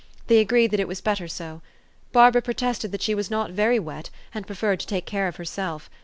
[0.25, 1.61] They agreed that it was better so.
[2.11, 5.91] Barbara protested that she was not very wet, and preferred to take care of herself.